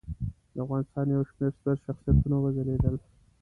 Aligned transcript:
د 0.53 0.55
افغانستان 0.63 1.05
یو 1.15 1.23
شمېر 1.29 1.51
ستر 1.57 1.75
شخصیتونه 1.85 2.35
وځلیدل. 2.39 2.95